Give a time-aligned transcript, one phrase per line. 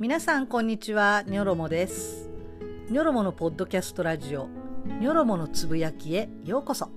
[0.00, 1.24] 皆さんこんにちは。
[1.26, 2.30] ニョロモです。
[2.88, 4.48] ニョロモのポッドキャストラジオ。
[4.98, 6.30] ニョロモのつぶやきへ。
[6.46, 6.88] ようこそ。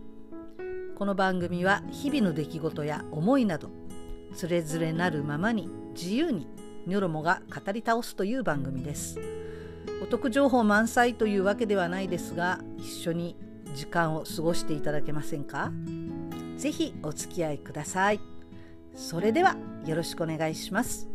[0.96, 3.68] この番組は日々の出来事や思いなど
[4.34, 6.48] つれづれなるままに自由に
[6.88, 9.20] ニョロモが語り倒すという番組です。
[10.02, 13.36] お得情報満載というわけではないですが一緒に
[13.76, 15.74] 時間を過ごしていただけませんか？
[16.56, 18.22] ぜひお付き合いください。
[18.96, 21.10] それではよろしくお願いします。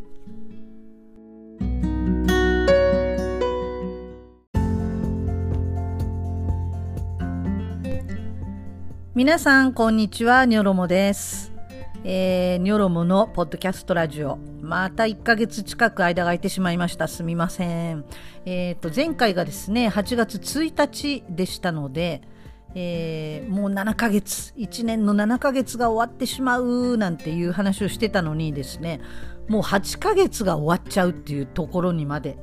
[9.19, 11.53] 皆さんこんにちはニョロモです
[12.05, 14.39] えー、ニョロモのポッドキャストラジオ。
[14.63, 17.09] また1ヶ月近く間が空いてしまいました。
[17.09, 18.05] すみません。
[18.47, 22.23] えっ、ー、と、前回がですね、8月1日でしたので、
[22.77, 29.01] えー、もう7ヶ月、1年の7ヶ月が終わってしまうなんていう話をしてたのにですね、
[29.49, 32.39] もう8ヶ月が終わっちゃうっていうところにまで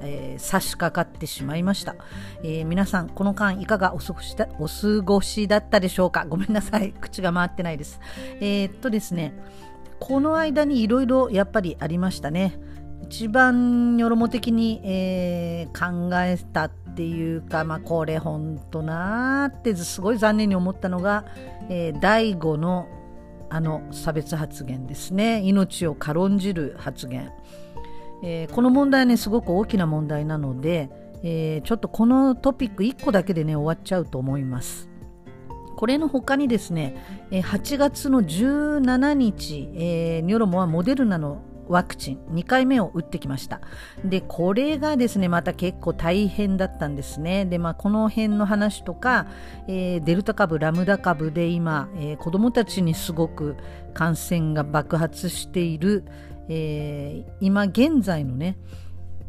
[0.00, 1.96] えー、差し掛かってしまいました、
[2.42, 6.26] えー、皆さんこの間いかがお過ごしだお過ごしだったでしょうか？
[6.28, 6.92] ごめんなさい。
[6.92, 8.00] 口が回ってないです。
[8.40, 9.32] えー、っとですね
[9.98, 12.60] この間にいろいろやっぱりありましたね。
[13.02, 21.24] 一番よろも的に、えー、考えたっていうか、まあ、これほんとなーってすごい残念に思ったのが、
[21.68, 22.88] えー、第5の
[23.48, 25.40] あの差別発言ですね。
[25.40, 27.30] 命を軽んじる発言。
[28.22, 30.90] えー、この問題はねすごく大きな問題なので、
[31.22, 34.88] えー、ちょっとこのトピック1個だけでね終わっちゃうと思います。
[35.76, 36.96] これの他にですね、
[37.30, 43.60] 8月の17日、えー、ニョロモはモデルナのワクチン2回目を打ってきました。
[44.04, 47.44] で、これがですね、また結構大変だったんですね。
[47.44, 49.26] で、まあ、この辺の話とか、
[49.68, 53.56] えー、デルタ株、ラムダ株で今、えー、子供たちにすごく
[53.94, 56.04] 感染が爆発している、
[56.48, 58.56] えー、今現在のね、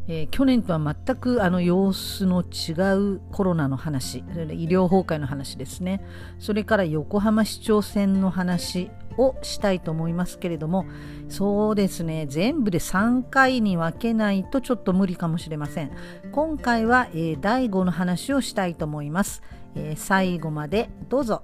[0.07, 2.71] えー、去年とは全くあの様子の違
[3.15, 4.23] うコロナの話医
[4.67, 6.01] 療崩壊の話ですね。
[6.39, 10.85] それから横浜市長選の話をしたいと思いますけれども
[11.27, 15.91] そうですね全部で3回に分けないとちょっと無理かもしれません。
[16.31, 19.41] 今回は、えー、第5の話をしたいと思います、
[19.75, 21.41] えー、最後までどうぞ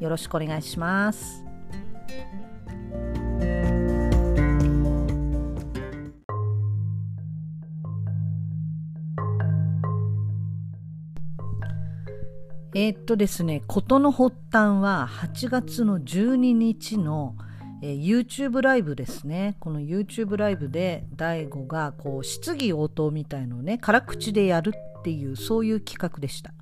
[0.00, 1.44] よろしくお願いします。
[12.76, 17.36] えー、っとですね、事の発端は8月の12日の、
[17.82, 19.56] えー、YouTube ライブですね。
[19.60, 26.52] この YouTube ライブで大悟がこう質疑応答みたいのをね、辛口でやるっていう、そういう企画でした。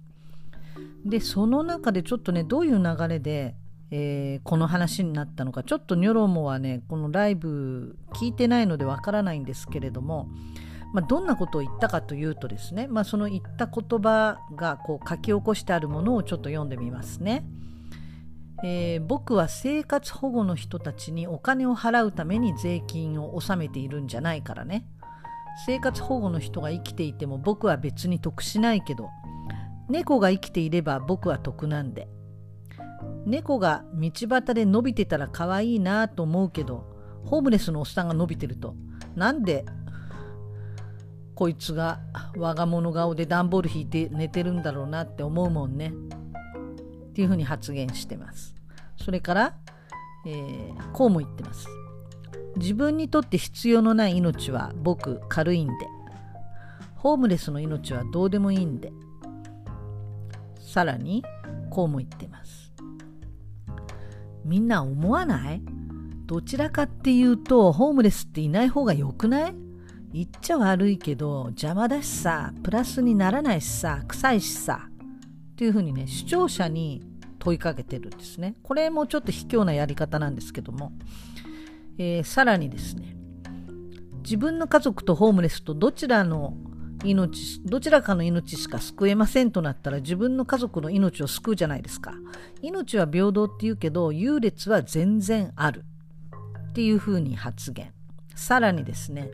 [1.07, 3.55] で、その中でちょっとね、どういう流れで、
[3.91, 10.29] えー、この話になったのか、ちょっとニョロモはね、このライブ聞いてないのでわからないんですけれども、
[10.93, 17.45] まあ、どんなことを言ったかというとですね、まあ、その言った言葉がこう書き起こしてあるものをちょっと読んでみますね。
[18.65, 24.87] えー、僕は生活保護の人たちにお金を払うために税金を納めているんじゃないからね。
[25.67, 29.09] 生活保護の人が生きていても僕は別に得しないけど、
[29.89, 32.09] 猫が生きていれば僕は得なんで。
[33.27, 36.85] 猫が道端で伸びてたら可愛いなと思うけど、
[37.25, 38.75] ホームレスのおっさんが伸びてると、
[39.17, 39.65] なんで
[41.43, 41.99] こいつが
[42.37, 45.89] 我が物顔で段ボール引いて寝てるんだろうなって思うもんね。
[45.89, 48.55] っていうふうに発言してます。
[48.97, 49.57] それから、
[50.25, 51.67] えー、こうも言ってます。
[52.55, 55.73] 自分にとって必要のない命は僕軽いんで。
[56.95, 58.93] ホームレスの命はどうでもいいんで。
[60.61, 61.25] さらに
[61.71, 62.73] こうも言ってます。
[64.45, 65.63] みんな思わない？
[66.27, 69.55] どちらかっていうとホームレスっていない方が良くない？
[70.13, 74.89] 言っちゃ悪いけど邪魔だしさプラスにならないしさ臭いしさ
[75.53, 77.03] っていうふうにね視聴者に
[77.39, 78.55] 問いかけてるんですね。
[78.63, 80.93] これもちょっと卑怯なやり方なんですけども、
[81.99, 83.17] えー、さらにですね。
[84.23, 86.57] 自分の家族とホームレスとどちらの
[87.05, 92.15] 命どちらかの命しか救えませんとなったら自分の家族の命を救うじゃないですか。
[92.61, 95.85] 命は平等って言うけど優劣は全然ある。
[96.71, 97.93] っていうふうに発言。
[98.43, 99.31] さらにですね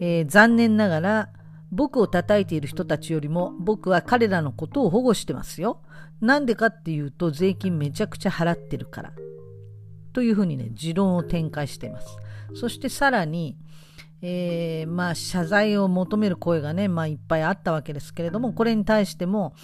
[0.00, 1.28] えー、残念ながら
[1.70, 5.82] 僕を叩いている人たちよりも僕は彼らのことを保護してますよ。
[6.20, 9.12] なんでかっていうと税金めちゃくちゃ払ってるから。
[10.14, 12.16] というふうにね、持論を展開しています。
[12.54, 13.58] そしてさらに、
[14.22, 19.54] えー、まあ謝罪を求める声がね、まあいっぱいあったわけですけれども、これに対しても、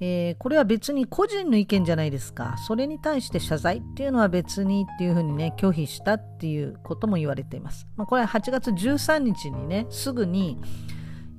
[0.00, 2.56] えー、これは別に個人の意見じゃないですか。
[2.66, 7.88] それに対して謝罪っていうのは別にっていうふうにね、拒否したっていうことも言われています。
[7.96, 10.60] まあ、これは8月13日にね、すぐに、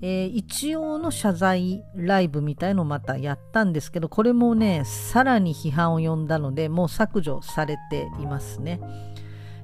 [0.01, 8.81] えー、一応の謝罪ライブみたいのをまたやったんですけど、これもね、さらに批判を呼んだので、もう削除されていますね。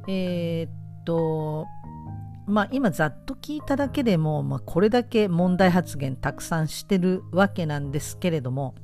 [0.07, 1.65] えー、っと、
[2.47, 8.75] まあ今ざっと聞いただけでも、まあ、これだけ問題発言たくさんしてるわけなんですけれども、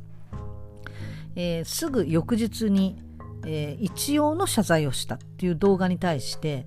[1.36, 3.02] えー、すぐ翌日に、
[3.46, 6.66] えー、一応の謝罪をしたっていう動画に対して、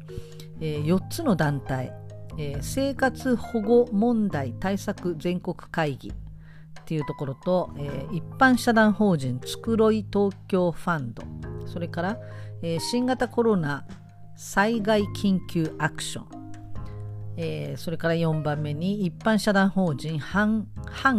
[0.60, 1.92] えー、4つの団体、
[2.36, 6.12] え生活保護問題対策全国会議っ
[6.84, 11.22] ていうところと、え一般社団法人つくろい東京ファンド
[11.66, 12.18] それから、
[12.62, 13.86] え新型コロナ
[14.36, 16.44] 災害緊急アクション
[17.36, 20.66] えー、それから4番目に一般社団法人反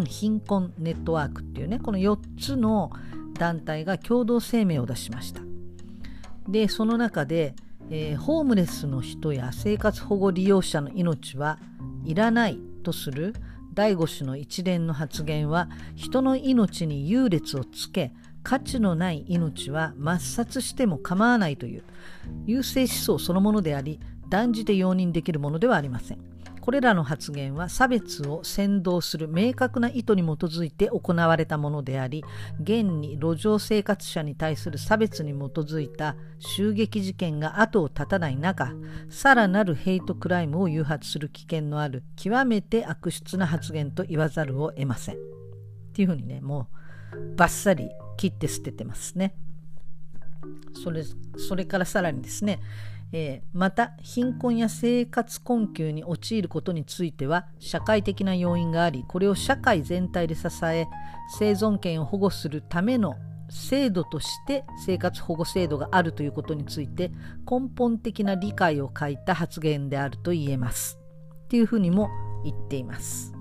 [0.06, 2.92] 貧困ネットワークっていうねこの4つの
[3.36, 5.42] 団体が共同声明を出しました
[6.48, 7.56] でその中で、
[7.90, 11.60] えー、ホームレスの人や生活保護利用者の命は
[12.04, 13.36] いらないとする
[13.74, 21.84] 第5種の一連の発言は人の命に優劣をつけ価値のない命は抹殺しても構わないという
[22.46, 24.00] 優勢思想そのものであり
[24.30, 26.35] 断じて容認できるものではありません。
[26.66, 32.26] これらの発言は差別を扇動する明確な意図に基づいて行われたものであり
[32.60, 38.74] 現に路上生活者に対する差別に基づいた襲撃事件が後を絶たない中
[39.12, 45.18] さらなるヘイトクライムを誘発する危険のある極めて悪質な発言と言わざるを得ません。
[45.18, 45.18] っ
[45.94, 46.70] ていうふうにねも
[47.14, 49.36] うバッサリ切って捨ててますね。
[50.84, 51.04] それ
[51.38, 52.60] それからさらにですね
[53.18, 60.86] えー、また貧困や生活困窮に陥ることについては社会的な要因がありこれを社会全体で支え
[61.40, 63.16] 生存権を保護するための
[63.50, 67.10] 制度として生活保護制度があるということについて
[67.50, 71.00] 根本的な理解を欠いた発言であると言えます
[71.46, 72.10] っていうふうにも
[72.44, 73.34] 言っています。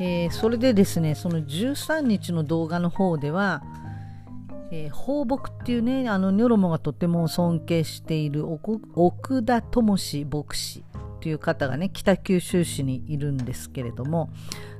[0.00, 3.62] えー、それでですねその13日の動画の方では
[4.70, 10.84] えー、放牧っていうねあのニョロモがとても尊敬している奥田智史牧師
[11.20, 14.30] という方がね北九州市にいるんですけれども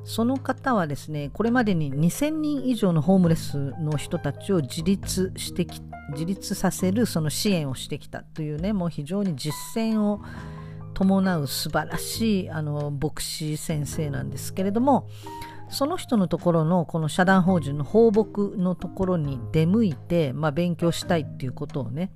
[0.04, 5.80] その方はですねこれまでに2000人以上のホームレスの人たちを自立してき
[6.12, 10.20] 自立させるその支援をしてきたというねもう非常に実践を
[10.94, 15.08] 伴う素晴らしいあの牧師先生なんですけれども
[15.68, 22.12] その人のところのこの社団法人の放牧のところに出向いて、まあ、勉強したいっていうことをね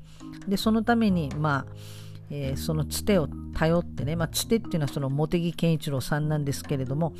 [0.47, 2.01] でそのためにまあ
[2.31, 7.13] えー、そのつてを頼ってね、まあ、つてっていうのはその茂木健一郎さんなんですけれども、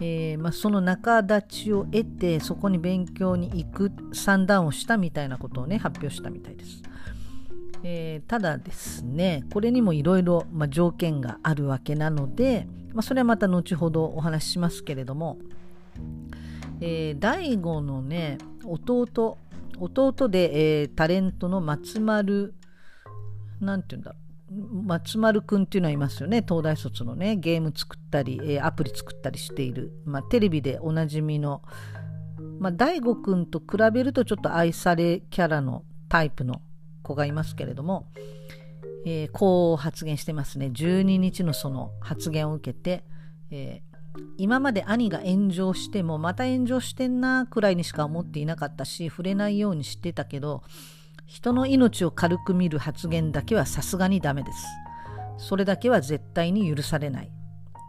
[0.00, 6.82] えー、まあ、その仲立ちを得てそこに勉強に行く算段をしたみたいなことをね発表したみたいです。
[7.82, 15.38] えー、ただですねこれにもいろいろ条件があるわけなので、まあ、それはまた後ほどお話ししますけれども、
[16.80, 19.38] えー、大悟のね弟。
[19.80, 22.54] 弟で、えー、タレントの松丸
[23.60, 24.14] なんて言うんだ
[24.84, 26.44] 松丸くんっていうのはいますよね。
[26.46, 27.36] 東大卒のね。
[27.36, 31.62] ゲーム作ったり、えー、アプリ作ったりしている、まあ、テレビでおなじみの、
[32.58, 36.62] まあ、大悟くんと比べるとちょっと愛されキャラのタイプの
[37.02, 38.08] 子がいますけれども、
[39.06, 40.66] えー、こう発言してますね。
[40.66, 43.04] 12日のその発言を受けて、
[43.52, 43.82] え
[44.36, 50.62] 今まで兄が炎上してもまた炎上してんなくらいにしか思っていなかったし触れないようにしてたけど
[51.26, 54.66] 人の命を軽く見る発言だけはさすがにダメです。
[55.38, 57.30] それだけは絶対に許されないっ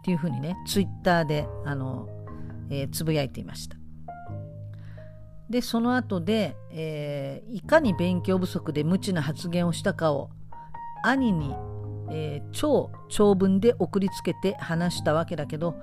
[0.04, 2.08] ていうふうにねツイッターであの、
[2.70, 3.78] えー、つぶやいていました。
[5.50, 10.30] でその後で、えー、いかに勉強不足で無知な発言をしたかを
[11.04, 11.54] 兄に、
[12.10, 15.76] えー、超長文で送りつけて話したわけだけど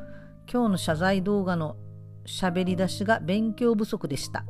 [0.50, 1.76] 今日の謝罪動画の
[2.26, 4.44] 喋り出しが勉強不足でした。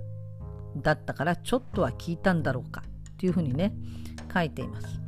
[0.76, 3.74] だったからちょっとは聞いたんだろうかっていうふうにね、
[4.32, 5.00] 書いています。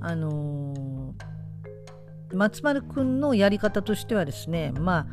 [0.00, 5.06] あのー、松丸くんのやり方としてはですね、まあ、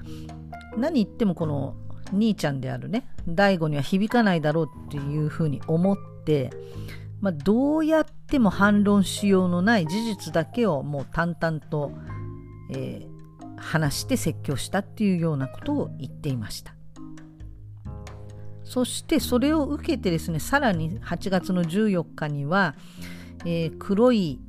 [0.77, 1.75] 何言ってもこの
[2.11, 6.49] 兄ちゃんであるね、大悟には響かないだろうっていうふうに思って、
[7.21, 11.91] まあ、どうやっても反論しようのない事実だけをもう淡々と、
[12.71, 13.08] えー、
[13.59, 16.73] 話して説教したっていうようなことを言っていました
[18.63, 22.75] そしてそれを受けてですねさらに8月の14日には、
[23.45, 24.39] えー、黒い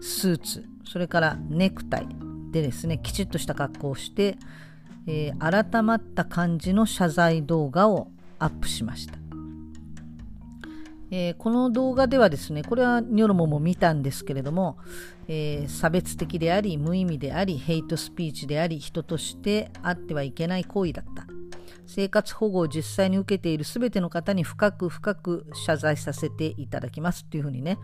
[0.00, 2.08] スーツそれからネクタイ
[2.50, 4.38] でですねきちっとした格好をして、
[5.06, 8.08] えー、改まった感じの謝罪動画を
[8.40, 9.19] アップしました。
[11.10, 14.78] えー、この動画ではですね、これはニョロモも見たんですけれども、
[15.28, 21.26] えー、差別的であり、無意味であり、ヘイトスピーチであり、人としてあってはいけない行為だった。
[21.86, 27.78] 生活保護を実際に受けている全ての方に深く深く謝罪させていただきますっていうふうにね、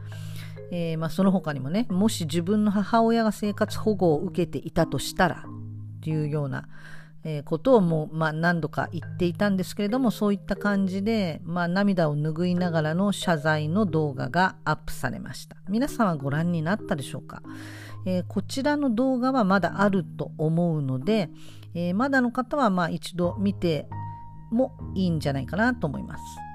[0.70, 6.68] えー、まあ、その他にもね、もし自分の母親が生活保護を受けていたとしたらっていうような、
[7.28, 15.56] えことをもう、まあ、何度か言っていたんですけれどもそういった感じで、まあ、涙を拭いながらの謝罪の動画がアップされました。
[15.68, 17.42] 皆さんはご覧になったでしょうか、
[18.06, 21.28] えー、こちらの動画はまだあると思うので、
[21.74, 23.88] えー、まだの方はまあ一度見て
[24.52, 26.45] もいいんじゃないかなと思います。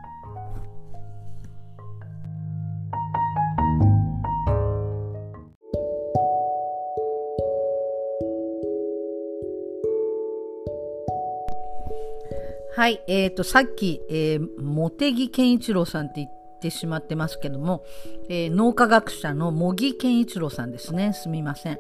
[12.74, 17.84] はい、えーと、さっき、えー、茂木健一郎さんって言ってしまってますけども、
[18.30, 21.12] えー、脳科学者の茂木健一郎さんですね。
[21.12, 21.78] すみません。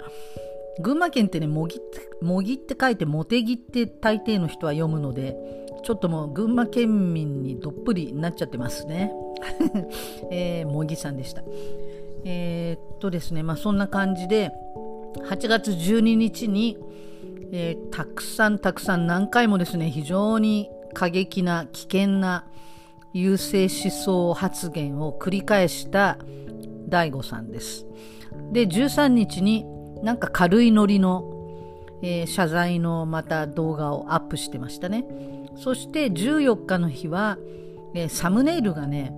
[0.82, 1.82] 群馬県ってね、茂木
[2.22, 5.38] 茂木って書いて茂木って大抵の人は読むので、
[5.84, 9.14] ちょっともう群馬県民にどっぷりなっちゃってますね。
[10.30, 11.42] えー、茂木さんでした。
[12.26, 14.52] えー、っとですね、まあそんな感じで、
[15.30, 16.78] 8月12日に、
[17.54, 22.46] えー、たくさんたくさん何回もですね、非常に過激な危険な
[23.14, 26.18] 優勢思想発言を繰り返した
[26.88, 27.86] 大悟さんです。
[28.52, 29.66] で、13日に
[30.04, 31.24] なんか軽いノリの、
[32.02, 35.06] えー、謝罪のまた動画をアップしてましたね。
[35.56, 37.38] そして14日の日は、
[37.94, 39.14] えー、サムネイルがね、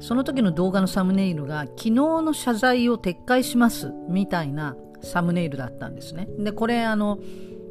[0.00, 6.28] その時の動画のサムネイルが昨日の謝罪を撤回しますみたいなサムネイルだったんですね。
[6.38, 7.18] で、これあの、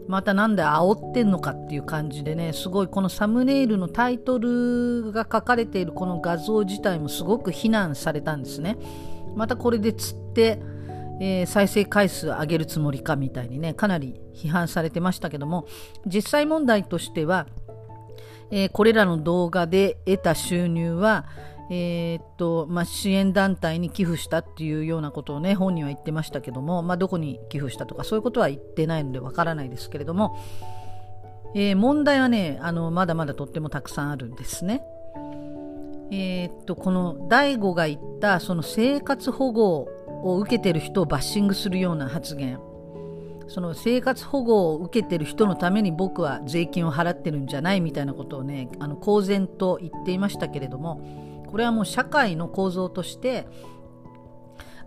[0.10, 8.78] またなんで煽ってんのかっていう感じでねすごいこのサムネイルのタイトルが書かれているこの画像自体もすごく非難されたんですね。
[9.36, 10.60] またこれで釣って、
[11.22, 15.68] えー、再生回数上げるつもりかみたいにねかなり批判されてましたけども
[16.08, 17.46] 実際問題としては、
[18.50, 21.28] えー、これらの動画で得た収入は
[21.72, 30.36] えー、っとまあ、支援団体に寄付したっていうようなことをね本人は言ってましたけども、まあ、どこに寄付したとかそういうことは言ってないのでわからないですけれども、
[31.54, 34.82] えー、問題はねあのまだまだとってもたくさんあるんですね。
[36.12, 39.88] えー、っとこの大悟が言ったその生活保護
[40.24, 42.60] を受けてる人をバッシングするような発言
[43.48, 53.48] その生活保護を受けてる人のために僕は税金を払ってるんじゃないみたいなことをねあの公然と言っていましたけれどもこれはもう社会の構造として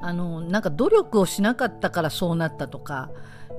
[0.01, 3.11] あのなんか努力をしなかったからそうなったとか、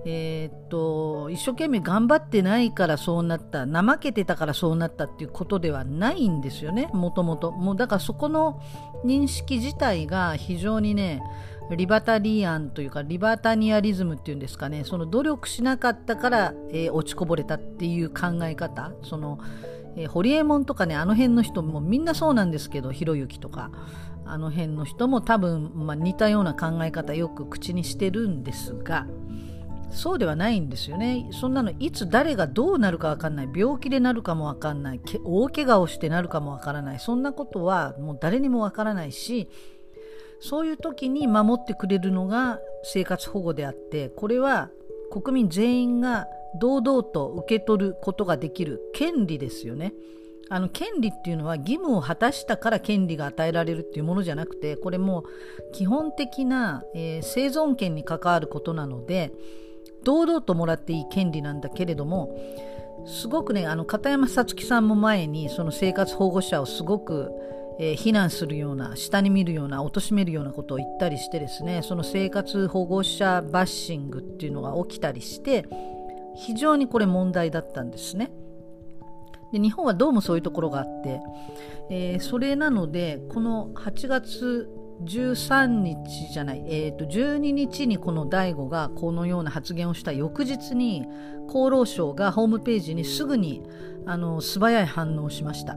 [0.06, 7.52] えー、っと一生懸命頑張ってないからそうなった怠けてたからそうなったっていうことではないんですよねもともと。
[7.52, 8.62] もうだからそこの
[9.06, 11.24] 認識自体が非常にね
[11.72, 19.40] リバタリアンというかリバタニアリズムっていうんですかねその努力しなかったから、えー、落ちこぼれたっていう考え方その
[19.96, 23.72] えー、ホリエモンとかねあの辺の人もみんなそうなんですけどひろゆきとか。
[24.26, 29.06] あの辺の人も多分、まあ、似たような考え方よく口にしてるんですが
[29.92, 31.28] そうではないんですよね。
[31.32, 33.50] そんなのいつ誰がどうなるか分かんない。
[33.54, 35.02] 病気でなるかも分かんない。
[35.24, 37.00] 大怪我をしてなるかも分からない。
[37.00, 39.50] そんなことはもう誰にも分からないし
[40.40, 44.70] そういう時に守ってくれるのが生活保護であってこれは
[45.12, 46.28] 国民全員が
[46.60, 49.94] 堂々と受け取ることができる権利ですよね。
[50.50, 55.24] あの権利っていうのは義務を果たしたから権利が与えられるっていうものじゃなくてこれも
[55.72, 59.32] 基本的な、えー、生存権に関わることなので
[60.04, 62.38] 堂々ともらっていい権利なんだけれども
[63.06, 67.32] すごくねあの片山さつきさんも前にその生活保護者をすごく、
[67.80, 75.66] えー、非難するような下に見るような貶めるようなことを言ったりしてですねその生活保護者バッシングっていうのが起きたりして
[76.36, 78.32] 非常にこれ問題だったんですね。
[79.52, 81.22] で日本はどうもそういうところがあって、
[81.92, 84.68] えー、それなのでこの8月
[85.04, 91.06] 13日じゃない、えー、と12日にこの DAIGO がこのような発言をした翌日に
[91.48, 93.64] 厚労省がホームページにすぐに
[94.06, 95.76] あの素早い反応をしました、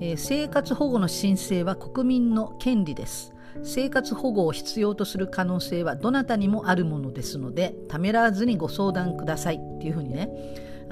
[0.00, 10.30] えー、生活保護の申請は国民の権利です生活保護を必要とする可能性はどなたにもあるものですのでためらわずにご相談くださいっていうふうにね。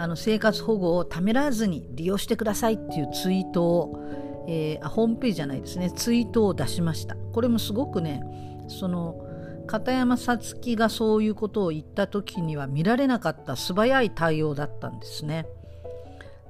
[0.00, 5.90] あの生活保護をためらわずに利用してくださいっていうツイートを、えー、ホームページじゃないですね。
[5.90, 7.16] ツイートを出しました。
[7.32, 8.22] これもすごくね
[8.68, 9.20] その
[9.66, 15.46] 片山さつきがそういうことを言った時には見られなかった素早い対応だったんですね。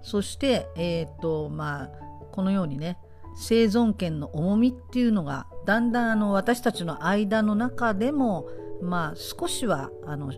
[0.02, 1.90] そして、えーとまあ、
[2.32, 2.98] このようにね
[3.40, 8.48] 生存権の重みっていうのがだんだんあの私たちの間の中でも、
[8.82, 10.32] まあ、少しはあの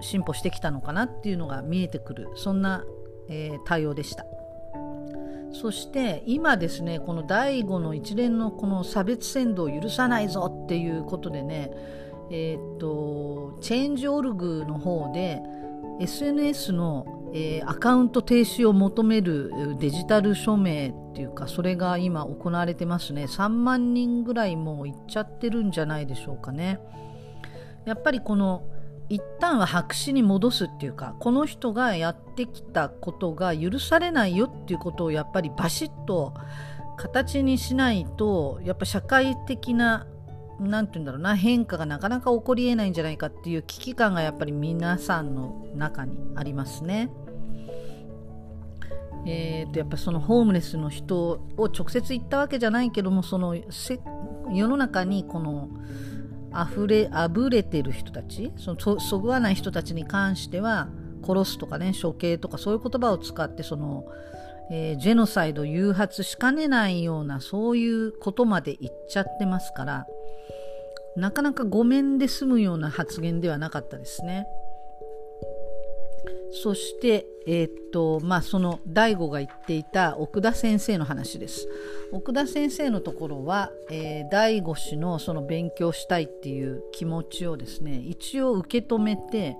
[0.00, 2.84] 進歩してきたのかなっていうのが見えてくるそんな、
[3.28, 4.24] えー、対応でした。
[5.52, 11.70] そして今ですねこの第5の一連のこの差別扇動を許さないぞっていうことでね
[12.30, 15.40] えー、っとチェンジオルグの方で
[16.00, 23.24] SNS の、えー、アカウント停止を求めるデジタル署名っていうかそれが今行われてますね。
[23.24, 26.80] 3万人ぐらいもう行っちゃってるんじゃないでしょうかね。
[27.84, 28.64] やっぱりこの
[29.08, 36.34] 一旦は白紙に戻すっていうかこの人がやってきたことが許されないよっていうことをやっぱりバシッと
[36.96, 40.06] 形にしないとやっぱ社会的な
[40.60, 47.10] 何て言うんだろうな変化がなかなか起こりえないんじゃないかっていう危機感がやっぱり皆さんの中にありますね。
[49.26, 53.56] えー、とやっぱそのホームレスの人を直接言ったわけじゃないけどもその
[54.52, 55.70] 世の中にこの
[56.54, 60.88] 溢れあぶれてる人たちそのそぐわない人たちに関しては
[61.26, 64.04] 殺すとかね処刑とかそういう言葉を使ってその、
[64.70, 70.06] えー、ジェノサイド誘発しかねないようなそういうことまで言っちゃってますから
[71.16, 74.46] なかなかごめんで済むような発言ではなかったですね。
[76.62, 81.68] そして、えー、っとまあ、その大悟が言っていた奥田先生の話です。
[82.12, 89.56] 奥田先生のところは、えー、大悟氏のその勉強したいっていう気持ちをですね一応受け止めて、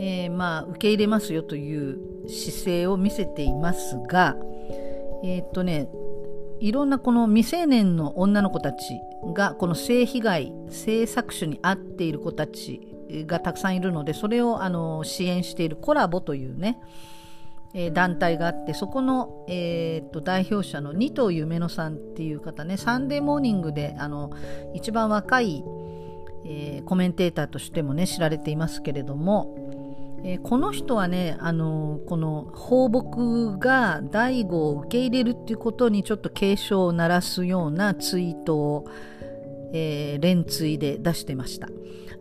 [0.00, 4.36] えー、まあ、受け入れますよという姿勢を見せていますが、
[5.24, 5.88] え、っとね
[6.60, 9.00] いろんなこの未成年の女の子たち
[9.34, 12.80] がこの性被害性搾取に遭っている子たち
[13.26, 16.78] がたくさんいるのでそれをあの支援しているコラボというね、
[17.74, 24.30] え、団体があってそこの、えー、と代表者の二藤夢乃さんっていう方ねサンデーモーニングであの
[24.74, 25.64] 一番若い、
[26.44, 29.69] えー、コメンテーターとしてもね知られていますけれども、
[30.22, 38.84] えー、この人はねあのこの放牧が第五を受け入れるっていうことにちょっと警鐘を鳴らすようなツイートを、
[39.72, 41.68] えー、連追で出してました。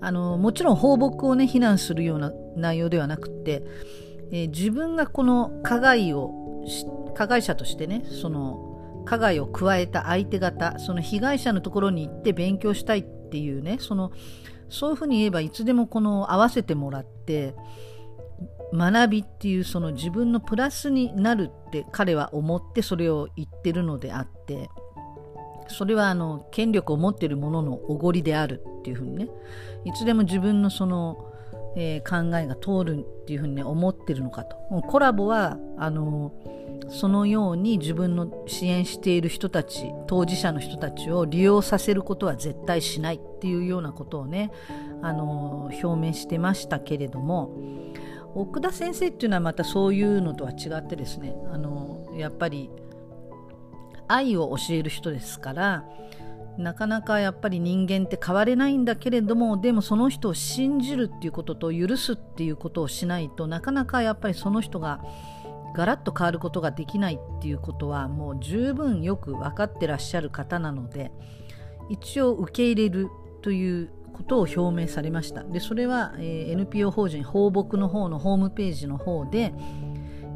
[0.02, 3.64] あのもちろん放牧をね非難するような内容ではなくて、
[4.32, 6.64] え、自分がこの加害を
[7.16, 14.12] 加害者としてねその加害を加えた相手方その被害者のところに行って勉強したいっていうねその
[14.70, 17.56] そういうふうに言えばいつでもこの合わせてもらって
[18.74, 24.70] 学びっていうその自分のプラスになるって彼は思ってそれを言ってるのであって
[25.68, 29.30] それはあの権力を持っている者のおごりであるっていうふうにね
[29.86, 31.32] いつでも自分のその、
[31.76, 34.56] え、考えが通るっていうふうに、ね、思ってるのかと。
[34.88, 36.34] コラボはあの
[36.90, 44.52] そのように自分の支援している人たち当事者の人たちを利用させることは絶対しないっていうようなことをね
[45.02, 47.54] あの表明してましたけれども
[48.36, 52.70] 奥田先生っていうのはまたそういうのとは違ってですねあのやっぱり
[54.08, 55.86] 愛を教える人ですから
[56.58, 65.02] なかなかやっぱり人間って変われないんだけれどもでもその人を信じるっていうことと許すっていうことをしないとなかなかやっぱりその人が
[65.76, 71.12] ガラッと変わることができないっていうことはもう十分よく分かってらっしゃる方なので
[71.90, 73.10] 一応受け入れる
[73.42, 75.44] ということを表明されました。
[75.44, 79.54] でそれは、えー、NPO 法人放牧の方のホームページの方で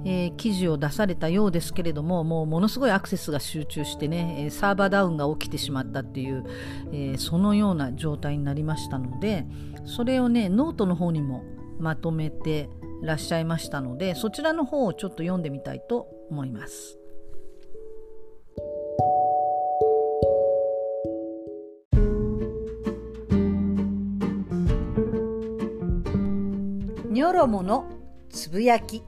[0.06, 6.44] えー、記事を出されたようですけれどももうものすごいアクセスが集中してねサーバーダウンが起きてしまったっていう、
[6.92, 9.46] えー、そのような状態になりましたので
[9.86, 11.44] それをねノートの方にも
[11.80, 12.70] まとめて
[13.04, 16.98] らっしゃいましたのでそちらの方をちょっと読んでみたいと思います。
[27.10, 27.86] ニョロモの
[28.30, 29.04] つぶやき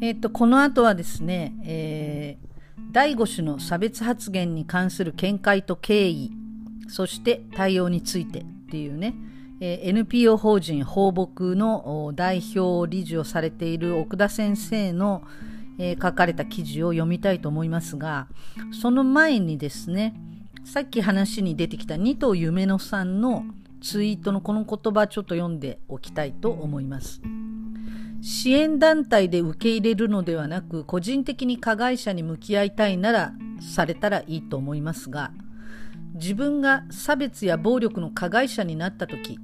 [0.00, 1.91] えっと、この後はですね、えー、
[2.92, 6.30] 第5種の差別発言に関する見解と経緯、
[6.88, 9.14] そして対応についてっていうね、
[9.60, 15.22] NPO 法人放牧の代表理事をされている奥田先生の、
[16.00, 18.28] 書かれた記事を読みたいと思いますが、
[18.78, 20.14] その前にですね、
[20.64, 23.44] さっき話に出てきた二藤夢乃さんの
[23.80, 27.20] ツイートのこの言葉ちょっと読んでおきたいと思います。
[28.24, 35.32] 支援団体で受け入れるのではなく個人的に加害者に向き合いたいならされたらいいと思いますが
[36.14, 39.40] 自分が差別や暴力の加害者になった時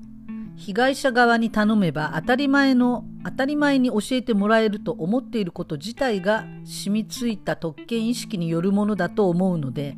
[0.54, 9.96] 被害者側に頼めば当たり前の当たり前に教えてもらえると思っていること自体が染みついた特権意識によるものだと思うので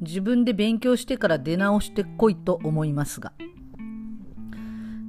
[0.00, 3.32] 自分で勉強してから出直してこいと思いますが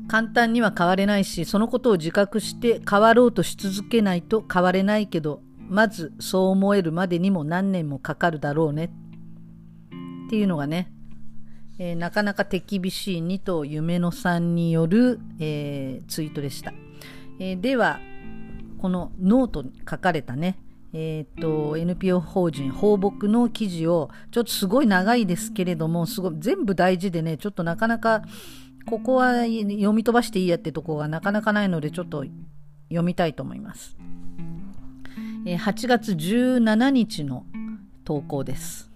[0.09, 8.91] 簡単には変われないしそのことを自覚して変わろうとし続けないと変われないけどまずそう思えるまでにも何年もかかるだろうね。
[10.27, 10.91] っていうのがね、
[11.77, 16.73] えー、なかなか手厳しい2と夢野さんによる、えー、ツイートでした、
[17.39, 17.99] えー、では
[18.79, 20.59] このノートに書かれたね
[20.91, 28.23] えーと、NPO 法人放牧の記事をちょっとすごい長いですけれどもすごい全部大事でねちょっとなかなか
[28.89, 32.25] ここは読み飛ばしていいやってとこがなかなかないのでちょっと
[32.89, 33.95] 読みたいと思います。
[35.45, 37.45] え8月17日の
[38.03, 38.89] 投稿です。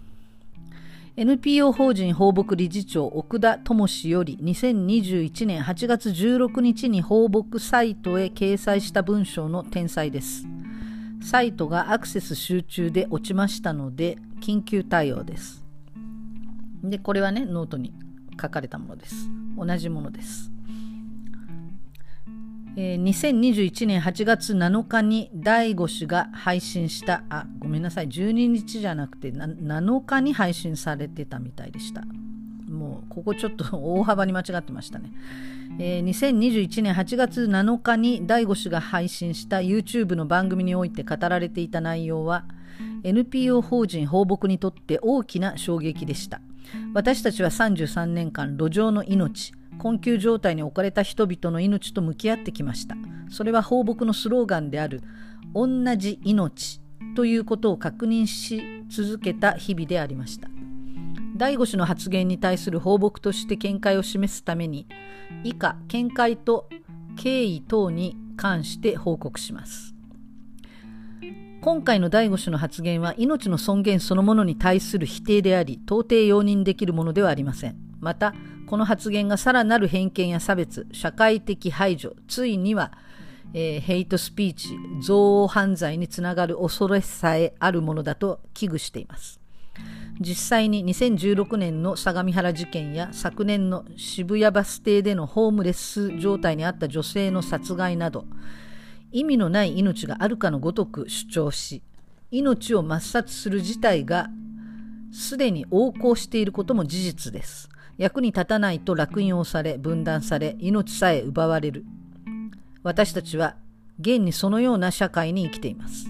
[1.16, 10.48] NPO 法人放牧理事長奥田智氏より2021年8月16日に放牧サイトへ掲載した文章の転載です。
[11.22, 15.64] サイトがアクセス集中で落ちましたので緊急対応です。
[16.84, 17.94] で、これはね、ノートに
[18.42, 19.30] 書かれたものです。
[19.58, 20.52] 同じものです。
[22.76, 28.08] えー、2021年8月7日に第5子が配信したあごめんなさい。
[28.08, 32.04] 12日じゃなくて7日に配信されてたみたいでした。
[32.68, 35.12] もうここちょっと 大幅に間違ってましたね、
[35.80, 42.46] えー、2021年8月7日に第5子が配信した YouTube の番組において語られていた内容は
[43.04, 46.42] NPO 法人放牧にとって大きな衝撃でした。
[46.94, 52.96] 私たちは33年間路上の命困窮状態に置かれた人々の命と向き合ってきました。
[53.30, 55.02] それは放牧のスローガンである
[55.54, 56.82] 同じ命
[57.16, 60.50] ということを確認し続けた日々でありました。
[61.36, 64.88] 第五種の発言に対する放牧として見解を示すために
[65.44, 66.70] 以下見解と
[67.18, 69.93] 経緯等に関して報告します。
[71.64, 77.78] 今回の第五種の発言は命の尊厳そのものに対する否定であり到底容認できるものではありません。
[78.02, 78.34] また
[78.68, 82.92] この発言がさらなる偏見や差別社会的排除ついには、
[83.54, 89.40] えー、ヘイトスピーチ憎悪犯罪につながる恐れさえあるものだと危惧しています。
[90.20, 98.26] 実際に2016年の相模原事件や昨年の渋谷バス停でのホームレス状態にあった女性の殺害など
[99.14, 101.84] 意味のない命があるかのごとく主張し
[102.32, 104.28] 命を抹殺する事態が
[105.12, 107.70] すでに横行していることも事実です。
[108.00, 111.86] 役に立たないと落印をされ分断され命さえ奪われる。
[112.82, 113.56] 私たちは
[114.00, 116.08] 現にそのような社会に生きています。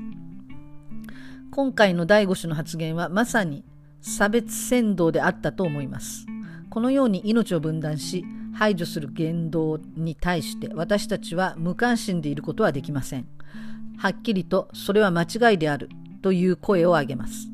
[1.51, 3.65] 今回の第五種の発言はまさに
[4.01, 6.25] 差別扇動であったと思います。
[6.69, 13.27] このように命を分断し排除する言動に対して私たちは無関心でいることはできません。
[13.97, 15.89] はっきりとそれは間違いである
[16.21, 17.47] という声を上げます。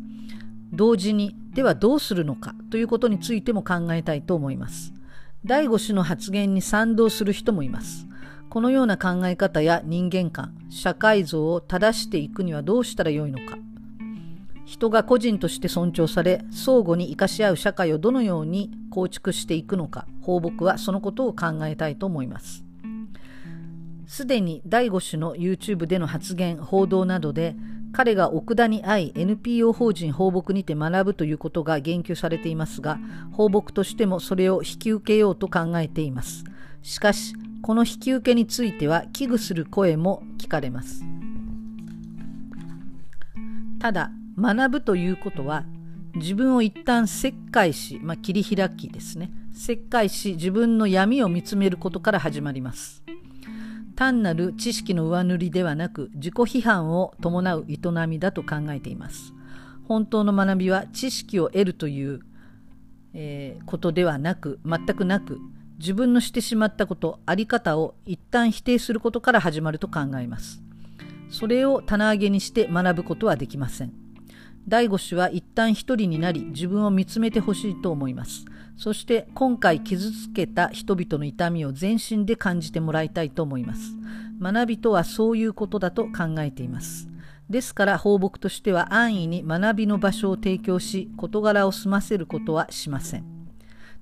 [0.71, 4.93] 同時にではどうするのかということについても考えたいと思います。
[5.45, 8.05] 第五種の発言に賛同する人もいます。
[8.49, 13.57] このような考え方や人間観、社会像を正していくにはどうしたらよいのか。
[14.69, 22.63] 人が個人として尊重され相互に生かし合う社会をどのように構築していくのか放牧はそのことを考えたいと思います。
[24.05, 27.55] すでに第5種の YouTube での発言報道などで
[27.93, 32.99] 彼が奥田に会い NPO 法人放牧にて学ぶということが言及されていますが
[33.31, 36.43] 放牧としてもそれを引き受けようと考えています。
[36.83, 41.03] しかしこの引き受けについては危惧する声も聞かれます。
[43.79, 45.65] ただ学ぶということは
[46.15, 49.31] 自分を一旦切開し、まあ、切り開きですね。
[49.53, 53.03] 切開し自分の闇を見つめることから始まります。
[53.95, 59.33] 単なる知識の上塗りではなく自己批判を伴う営みだと考えています。
[59.87, 62.21] 本当の学びは知識を得るという、
[63.13, 65.39] えー、ことではなく全くなく
[65.79, 70.61] 自分のしてしまったことあり方を一旦否定することから始まると考えます。
[71.29, 74.08] それを棚上げにして学ぶことはできません。
[74.67, 78.45] 第五子は一旦一人になり自分を見つめてほしいと思います。
[78.77, 83.95] そして今回傷つけた人々の痛みを全身で感じてもらいたいと思います。
[84.41, 87.09] 学びとはそういうことだと考えています。
[87.49, 93.25] ですから放牧としては安易に学びの場所を提供し事柄を済ませることはしません。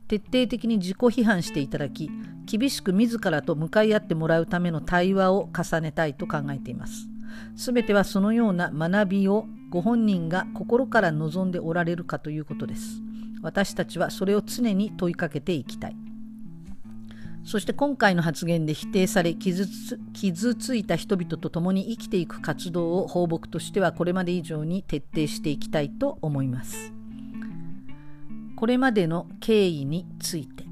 [0.08, 2.10] 徹底的に自己批判していただき
[2.46, 7.08] 厳しく自らと向かい合ってもらうための対話を重ねたいと考えています。
[7.56, 13.02] すべてはそのような学びをご本人が心から望んでおられるかということです。
[13.42, 15.96] 私たちはそれを常に問いかけていきたい。
[17.44, 26.92] そして今回の発言で否定され傷つ傷ついた人々と共に生きていく活動を放牧としてはこれまで以上に徹底していきたいと思います。
[28.58, 30.66] これまでの経緯について。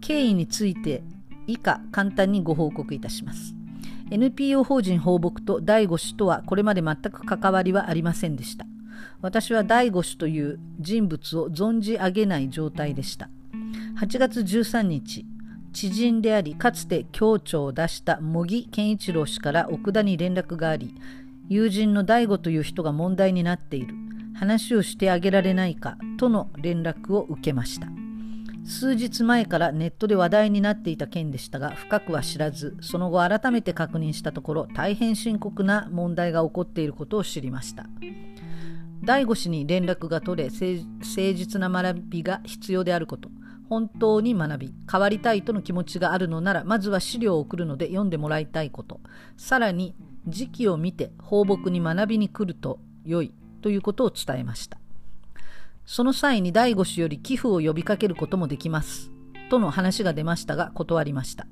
[0.00, 1.02] 経緯について
[1.48, 3.55] 以下簡単にご報告いたします。
[4.10, 8.66] NPO 法人放牧と第五種とはこれまで全く関わりはありませんでした。
[9.20, 13.28] 私は第五種という人物を存じ上げない状態でした。
[14.00, 15.26] 8月13日
[15.72, 20.94] 知人でありかつて協調を出した茂木健一郎氏から奥田に連絡があり
[21.48, 23.94] 友人の大悟という人が問題になっている。
[24.36, 28.05] 話をしてあげられないかとの連絡を受けました。
[28.66, 37.86] 数日前からネットで話題になっていた件でしたが深くは知らずその後改めて確認したところ大変深刻な問題が起こっていることを知りました。
[39.02, 40.74] 第五氏に連絡が取れ誠
[41.34, 43.28] 実な学びが必要であること
[43.68, 49.00] 本当に学び変わりたいとの気持ちがあるのならまずは資料を送るので読んでもらいたいこと
[49.36, 49.94] さらに
[50.26, 54.78] 時期を見て放牧に学びに来ると良いということを伝えました。
[55.86, 59.12] その際に第五子より寄付を呼びかけることもできます。
[59.48, 61.46] との話が出ましたが断りました。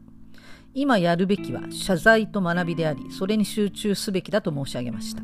[0.74, 5.22] 今やるべきは謝罪と学びであり、それに集中すべきだと申し上げました。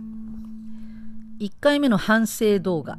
[1.41, 2.99] 1回目の反省動画、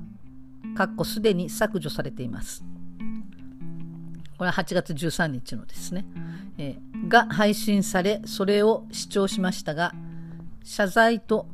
[0.76, 2.66] かっこすでに削除されています。
[4.38, 6.06] これは8月13日のですね、
[6.58, 9.94] えー、が配信され、それを視聴しましたが、
[10.64, 11.48] 謝罪と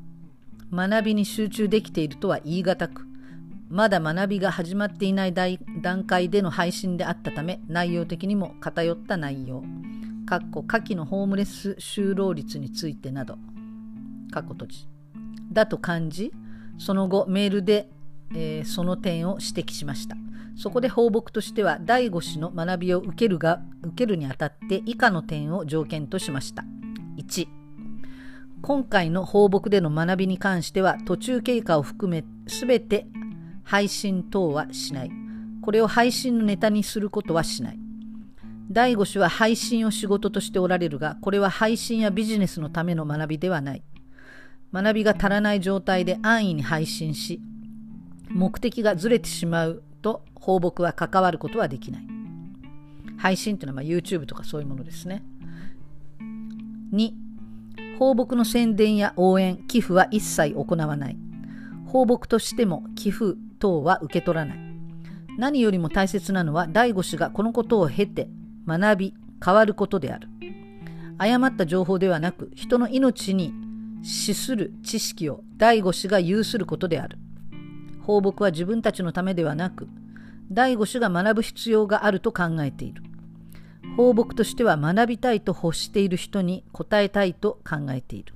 [0.73, 3.06] 学びに集中できているとは言い難く、
[3.69, 5.33] まだ学びが始まっていない
[5.81, 9.63] 段階での配信であったため内容的にも偏った内容。
[10.25, 13.37] かっこ下記のホームレス就労率についてなど。
[14.31, 14.87] かっこ閉じ。
[15.51, 16.31] だと感じ
[16.77, 17.89] その後メールで、
[18.33, 20.15] えー、その点を指摘しました。
[20.55, 26.63] そこで放牧としては第5子の学びを受けるが受けるにあたって以下の点を条件としました。
[27.17, 27.47] 1
[28.61, 33.07] 今回の放牧での学びに関しては途中経過を含め全て
[33.67, 35.11] 配信等はしない。
[35.61, 37.79] これを配信のネタにすることはしない。
[38.71, 43.83] 第5種は配信を仕事としておられるが、これは配信やビジネスのための学びではない。
[44.71, 47.41] 学びが足らない状態で安易に配信し、
[48.29, 52.07] 目的がずれてしまうと放牧は関わることはできない。
[53.17, 55.25] 配信というのはま YouTube とかそういうものですね。
[56.93, 57.11] 2、
[57.99, 61.17] 放牧の宣伝や応援、寄付は一切行わない。
[61.87, 64.57] 放牧としても寄付等は受け取らない。
[65.37, 68.27] 何よりも大切なのは第五子がこのことを経て
[68.67, 70.27] 学び変わることである。
[71.17, 73.53] 誤った情報ではなく人の命に
[74.03, 77.17] 資する知識を第五子が有することである。
[78.01, 79.87] 放牧は自分たちのためではなく
[80.49, 83.03] 第五子が学ぶ必要があると考えている。
[83.95, 88.33] 放牧としては学びたいと欲している人に答えたいと考えている。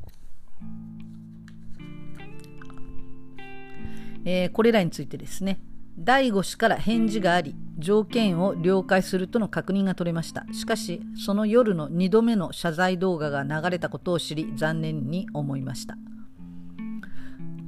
[4.25, 5.59] えー、これらについてですね。
[5.97, 10.45] 第5子から返事があり条件を了解するとの確認が取れました。
[10.53, 15.97] しかしその夜の2度目の謝罪動画が流れたことを知り残念に思いました。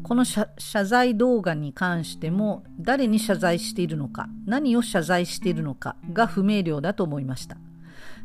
[0.03, 0.47] この謝
[0.85, 7.57] 罪動画に関しても誰に謝罪しているのか何を謝罪しているのかが不明瞭だと思いました。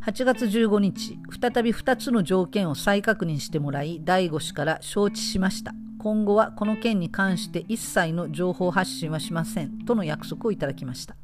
[0.04, 5.74] 8月15日再び2つの条件を再確認してもらい第5子から承知しました。
[5.98, 11.16] 今後はこの件に関して一切の情報発信はしませんとの約束をいただきました。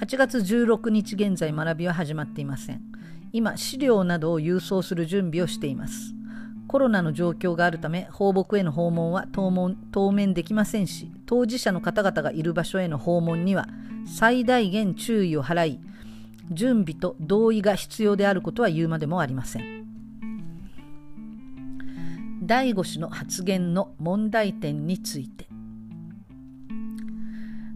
[0.00, 2.80] 8月16日現在学びは始まっていません。
[3.32, 6.14] 今資料などを郵送する準備をしています。
[6.68, 9.52] コロナの状況があるため放牧への訪問は当
[9.92, 13.68] 当面できませんし当事者の方々がいる場所への訪問には
[14.04, 15.80] 最大限注意を払い
[16.50, 19.86] 準備と同意が必要であることは言うまでもありません。
[22.42, 25.46] 第五子の発言の問題点について。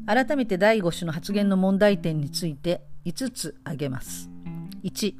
[0.07, 4.31] 改めて第五子の発言の問題点について5つ挙げます。
[4.83, 5.15] 1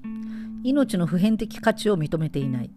[0.63, 2.71] 命の普遍的価値を認めていない。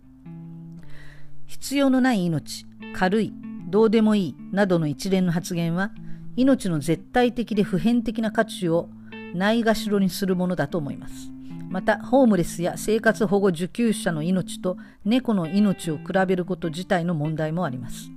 [1.45, 3.33] 必要のない命軽い
[3.69, 5.91] どうでもいいなどの一連の発言は
[6.35, 8.89] 命の絶対的で普遍的な価値を
[9.33, 11.31] ないがしろにするものだと思います。
[11.69, 18.11] またホームレスや生活保護受給者の命と猫の命を比べること自体の問題もあります。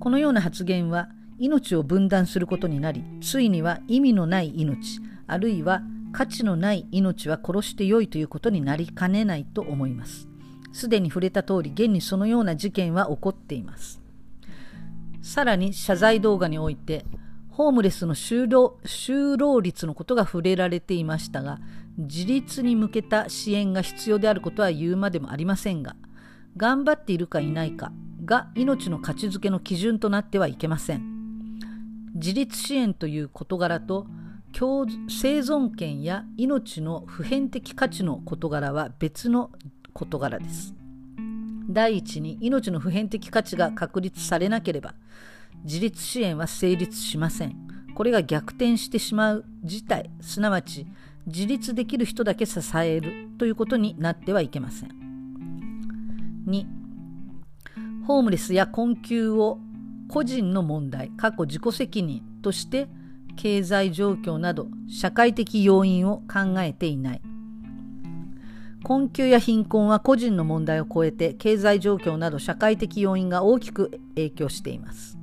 [0.00, 10.26] このような発言は命を分断することになりついには意味のない命あるいは価値のない命は殺してよいということになりかねないと思います。
[10.72, 14.00] すでに触れた通り現にそのような事件は起こっています。
[15.20, 17.04] さらに謝罪動画において
[17.58, 21.58] ホームレスの就労就労率のことが触れられていましたが
[21.96, 25.96] 自立に向けた支援が必要であることは言うまでもありませんが
[26.56, 27.90] 頑張っているかいないか
[28.24, 31.02] が命の価値づけの基準となってはいけません。
[32.14, 34.06] 自立支援という事柄と
[34.52, 39.50] 生存権や命の普遍的価値の事柄は別の
[39.94, 40.74] 事柄です。
[41.70, 44.94] 第一に命の普遍的価値が確立されなければ
[45.64, 47.56] 自立支援は成立しません。
[47.94, 50.10] これが逆転してしまう事態。
[50.20, 50.86] すなわち
[51.26, 54.90] 自立できる人だけ支えるということになってはいけません。
[56.46, 56.64] 2
[58.06, 59.58] ホームレスや困窮を
[60.08, 62.88] 個人の問題過去自己責任として
[63.36, 67.22] 経済状況など社会的要因を考えていない。
[68.84, 75.17] 困窮や貧困は個人の問題を超えて経済状況など社会的要因が大きく影響しています。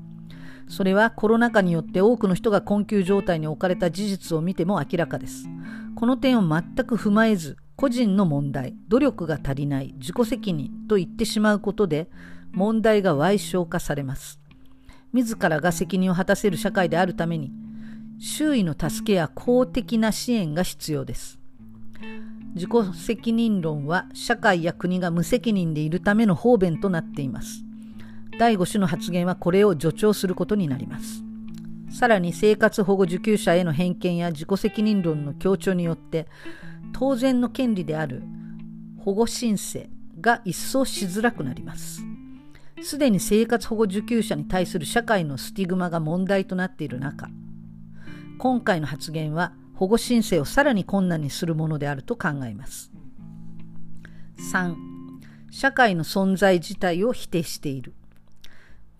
[0.67, 5.47] それはコロナ禍によって多くの人が困窮状態に置かれた事実を見ても明らかです。
[5.95, 12.09] この点を全く踏まえず個人の問題努力が足りない自己責任と言ってしまうことで
[12.51, 14.39] 問題が歪小化されます。
[15.13, 17.51] 自らが責任を果たせる社会であるために
[18.19, 21.39] 周囲の助けや公的な支援が必要です。
[22.55, 27.64] 自己責任論は社会や国が無責任でいるための方便となっています。
[28.37, 31.23] 第5種の発言はこれを助長することになります。
[31.89, 36.27] さらに生活保護受給者への偏見や自己責任論の強調によって
[36.93, 38.23] 当然の権利である
[38.99, 39.87] 保護申請
[40.19, 42.01] が一層しづらくなります。
[42.81, 47.29] すでに生活保護受給者に対する社会のスティグマが問題となっている中
[48.37, 52.91] 今回の発言は保護申請をさらに困難にするものであると考えます。
[54.53, 54.75] 3
[55.51, 57.93] 社会の存在自体を否定している。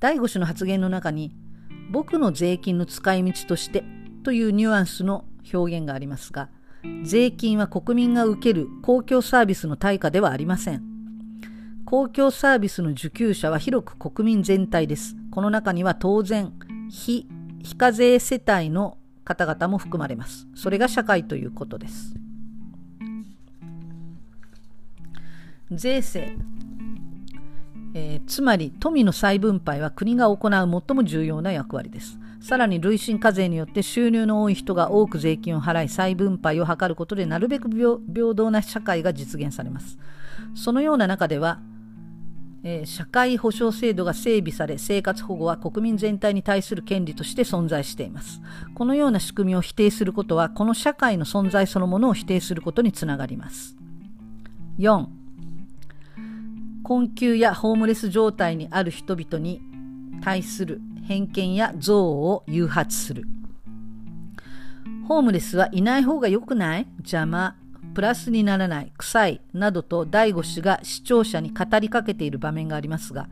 [0.05, 1.31] 第5種の発言の中に
[1.89, 3.83] 僕の税金の使い道として
[4.23, 6.51] というニュアンスの表現がありますが
[7.03, 10.83] 税金は国民が受ける公共サービスの対価ではありません。
[11.85, 15.15] 公共サービスの受給者は広く国民全体です。
[15.31, 16.53] この中には当然
[16.91, 17.27] 非
[17.63, 20.47] 非課税世帯の方々も含まれます。
[20.53, 22.13] それが社会ということです。
[25.71, 26.37] 税制。
[27.97, 32.19] えー、つまり富の再分配は国が行う最も重要な役割です。
[32.41, 39.97] さらに累進課税によって収入の多い人が多く税金を払い再分配を図ることでなるべく平等な社会が実現されます。
[40.55, 41.61] そのような中では、
[42.65, 48.41] えー、社会保障制度が整備され生活保護は国民全体に対する権利として存在しています。
[48.73, 53.77] このような仕組みを否定することはこの社会の存在そのものを否定することにつながります。
[54.79, 55.14] 4
[56.85, 59.59] 困窮やホームレス状態にある人々に
[60.23, 63.23] 対する偏見や憎悪を誘発する。
[65.07, 66.87] ホームレスはいない方が良くない？
[66.99, 67.55] 邪魔、
[67.95, 73.29] プラスにならない、臭い、などと第五氏が視聴者に語りかけている場面がありますが、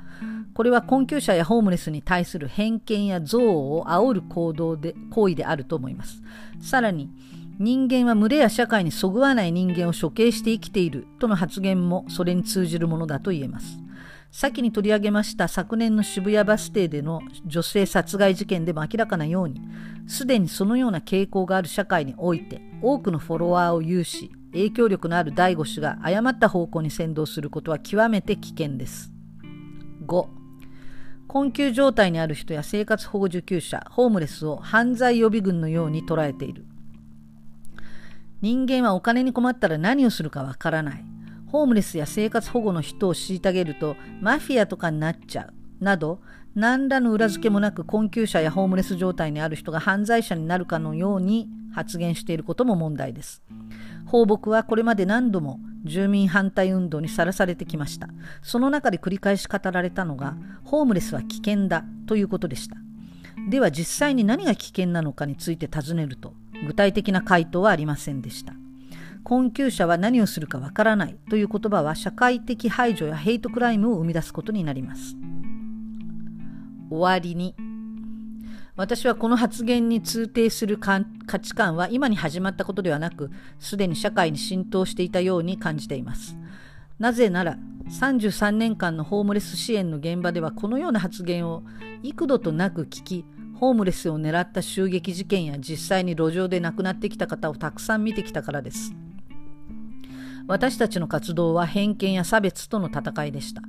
[0.56, 6.24] これは困窮者やホームレスに対する偏見や憎悪を煽る行動で、行為であると思います。
[6.60, 7.12] さらに、
[7.60, 13.80] 人間は群れや社会にそぐわない人間を処刑して生きているとの発言もそれに通じるものだと言えます。
[14.32, 19.62] 先に取り上げました昨年の渋谷バス停での女性殺害事件でも明らかなように、
[20.08, 29.13] すでにそのような傾向がある社会において、多くのフォロワーを有し、影響力のある第五種が誤った方向に先導することは極めて危険です。
[30.08, 30.28] 5
[31.28, 36.66] 困窮状態にある人や生活保護受給者、ホームレスを犯罪予備軍のように捉えている。
[38.44, 41.06] 人間はお金に困ったら何をするかわからない。
[41.48, 45.54] ホームレスや生活保護の人を虐げるとマフィアとかになっちゃう。
[45.82, 46.20] など、
[46.54, 53.42] 何らの裏付けもなく困窮者やホームレス状態にある人が犯罪者になるかのように発言していることも問題です。
[54.08, 58.10] 放牧はこれまで何度も住民反対運動にさらされてきました。
[58.42, 62.76] その中で繰り返し語られたのが、ホームレスは危険だということでした。
[63.50, 66.34] では実際に何が危険なのかについて尋ねると、
[66.65, 68.53] 具体的な回答はありませんでした。
[69.24, 75.16] 困窮者は何をするかわからないという言葉は社会的排除やヘイトクライムを生み出すことになります。
[76.89, 77.55] 終わりに
[78.76, 81.03] 私はこの発言に通底する価
[81.39, 86.36] 値観は今に始まったことではなく、すでに社会に浸透していたように感じています。
[86.97, 87.57] なぜなら、
[87.88, 91.64] 33年間のホームレス支援の現場ではこのような発言を
[92.01, 93.26] 幾度となく聞き、
[93.64, 98.91] ホームレスを狙った襲撃事件や実際に路上で亡くなってきた方をたくさん見てきたからです。
[100.47, 103.61] 私たちの活動は偏見や差別との戦いでした。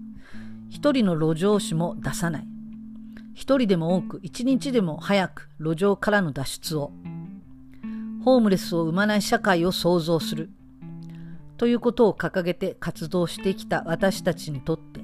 [0.68, 2.46] 一人の路上紙も出さない。
[3.34, 6.90] 一人でも多く一日でも早く路上からの脱出を。
[8.24, 10.50] ホームレスを生まない社会を創造する。
[11.56, 15.02] ということを掲げて活動してきた私たちにとって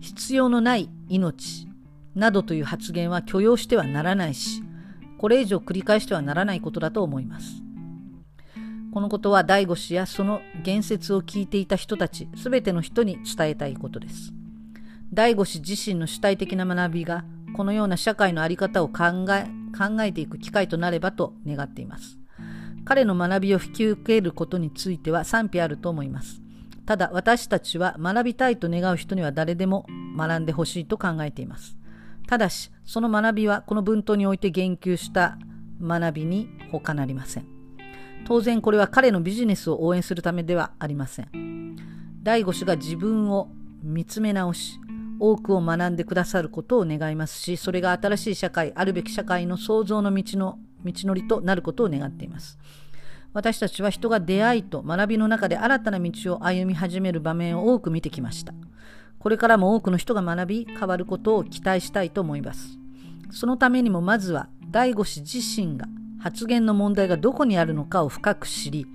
[0.00, 1.67] 必要のない命
[2.18, 4.62] などという発言は許容してはならないし
[5.18, 7.62] これ以上繰り返してはならないことだと思います。
[8.92, 14.32] このことは醍醐氏やその言説を聞いていた人たち全ての人に伝えたいことです。
[15.12, 17.24] 醍醐氏自身の主体的な学びが
[17.56, 19.46] このような社会の在り方を考え
[19.76, 22.18] 考えていく機会となればと願っています。
[22.84, 26.42] 彼の学びを引き受けることについては賛否あると思います。
[26.86, 31.77] ただ私たちは学びたいと願う人には誰でも学んでほしいと考えています。
[32.28, 35.38] ただしその学びはこの文頭において言及した
[35.82, 37.46] 学びに他なりません。
[38.26, 41.76] 当然これは彼のビジネスを応援するためではありません。
[42.22, 43.48] 第五氏が自分を
[43.82, 44.78] 見つめ直し
[45.18, 52.58] 多くを学んでくださることを願いますしそれが新しい社会あるべき社会の創造の道の道のりとなることを願っています。
[53.32, 58.52] 私たちは人が出会いと学びの中で新たな道を歩み始める場面を多く見てきました。
[59.18, 62.78] これからも多くの人が学び変わることを期待したいと思います。
[63.30, 65.86] そのためにもまずは第五子自身が
[66.18, 68.86] 発言の問題がどこにあるのかを深く知り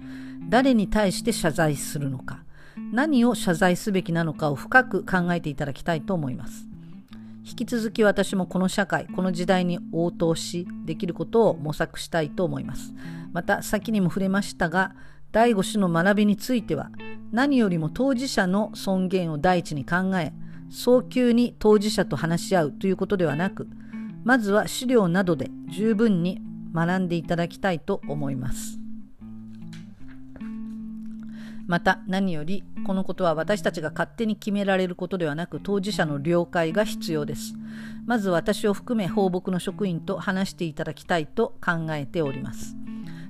[0.50, 2.44] 誰に対して謝罪するのか
[2.92, 6.68] 何を謝罪すべきなのかを深く考えていただきたいと思います。
[7.46, 12.94] 引き続き私もこの社会この時代に応答しできることを模索したいと思います。
[13.34, 14.96] また先にも触れましたが
[15.34, 16.92] 第五種の学びについては
[17.32, 20.32] 何よりも当事者の尊厳を第一に考え
[20.70, 23.68] 早急に当事者と話し合うということではなく
[24.24, 26.40] まずは資料などで十分に
[26.74, 28.80] 学んでいただきたいと思います。
[31.66, 37.54] また何よりこのことは私たちが勝手に決められることではなく当事者の了解が必要です。
[38.06, 42.76] まず私を含め放牧の職員と話していただきたいと考えております。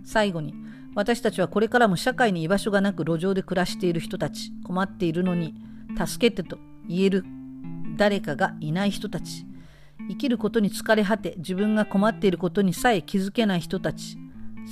[0.03, 0.53] 最後に
[0.95, 5.55] 私たちはこれからも社会に居場所がなく路上で暮らしている人たち困っているのに
[5.97, 7.25] 助けてと言える
[7.97, 9.45] 誰かがいない人たち
[10.09, 14.17] 生きることに疲れ果て自分が困っていることにさえ気づけない人たち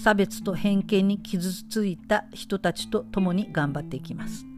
[0.03, 4.50] 差別と偏見に傷ついた人たちと共に頑張っていきます。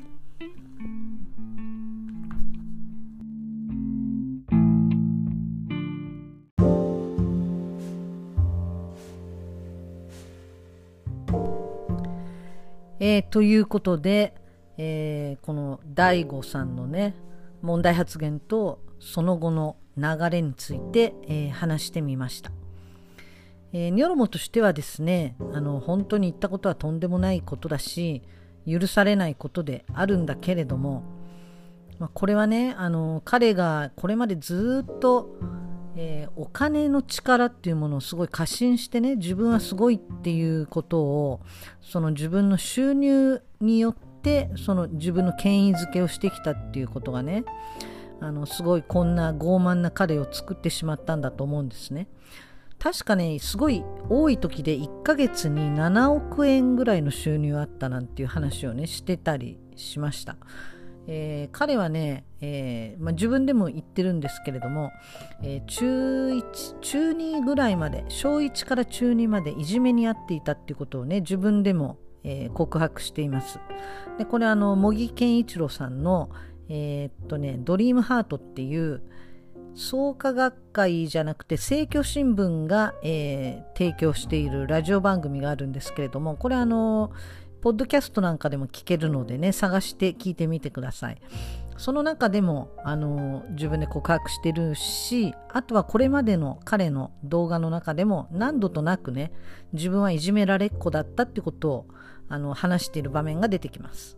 [13.06, 14.34] えー、ということで、
[14.78, 17.16] えー、この DAIGO さんのね
[17.62, 22.54] 問題発言とその後の流れについて、えー、話してみました。
[23.74, 28.22] えー、ニョロモとしてはですねあの本当に言ったことはとんでもないことだし
[28.66, 31.04] 許されないことであるんだけれども、
[31.99, 35.28] ま、これはねあの彼がこれまでずっと、
[35.96, 41.41] えー、お金の力っていうものをすごい過信してね自分はすごいっていうことを
[41.82, 47.46] その自分の収入によってその自分の権威づけをしてきたっていうことがね
[48.20, 52.08] あのすごいこんな傲慢な彼を作ってしまったんだと思うんですね。
[52.80, 60.36] 確かねすごい多い時で1ヶ月に7億円ぐらいの収入あったなんていう話をねしてたりしました。
[61.08, 64.91] えー、彼はね、えーまあ、自分でも言ってるんですけれども、
[65.41, 73.60] えー、中1中2ぐらいまで小1から中2までいじめにあっていたっていうことをね自分でも、えー、告白しています。
[74.18, 76.30] でこれあの茂木健一郎さんの
[76.70, 79.01] えー、っとねドリームハートっていう
[79.76, 87.12] 創価学会じゃなくて政教新聞が、えー、提供しているラジオ番組があるんですけれどもこれあの
[87.64, 91.18] ポッドキャストなんかでも聞けるのでね探して聞いてみてください。
[91.78, 99.32] その中でもあの自分で告白してるしあとはこれまでの彼の動画の中でも何度となくね
[99.72, 101.86] 自分はいじめられっ子だったってことを
[102.28, 104.18] あの話している場面が出てきます。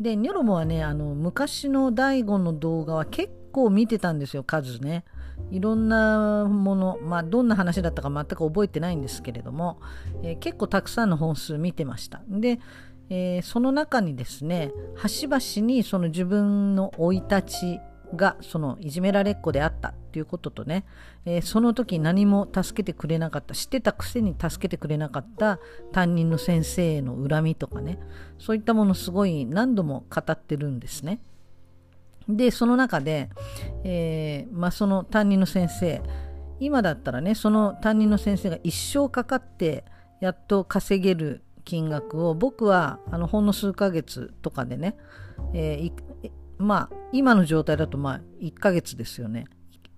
[0.00, 5.04] でニョロモはねあの昔の大悟の動画は結構見てたんですよ数ね
[5.50, 9.80] いろんなものまあどんな話だったか全く覚えてないんですけれども、
[10.22, 12.60] えー、結構たくさんの本数見てましたで、
[13.10, 17.80] えー、その中にですね端々にその自分の生い立ち
[18.16, 20.84] がそのいじめられっ子であったっていうこととね、
[21.26, 25.58] えー、その時何も助けてくれなかった知ってたくせに助けてくれなかった
[25.92, 27.98] 担任の先生への恨みとかね
[28.38, 31.20] そういったものすごい何度も語ってるんですね。
[32.28, 33.30] でその中で、
[33.84, 36.02] えー、まあ、その担任の先生
[36.60, 39.84] 今だったらねその担任の先生が一生かかって
[40.20, 44.96] やっと稼げる金額を僕はあのほんの数ヶ月とかでね、
[45.54, 49.46] えー、まあ今の状態だとまあ1ヶ月ですよね。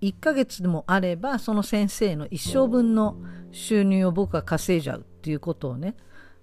[0.01, 3.17] 1ヶ月でもあればその先生の一生分の
[3.51, 5.95] 収入を僕が稼いじゃうっていうことをね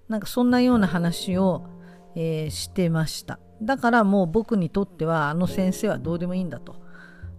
[0.09, 1.67] なんかそんなような話を、
[2.15, 3.41] えー、してました。
[3.63, 6.77] だからもう僕にとってはあの先生はどうでもいいんだと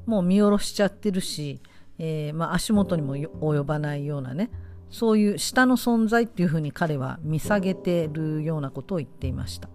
[0.05, 1.61] もう見下ろしちゃってるし、
[1.97, 4.49] えー、まあ、足元にも及ばないようなね
[4.89, 9.69] そういう下の存在っていうふうに彼は見下げてるようなことを言っていました。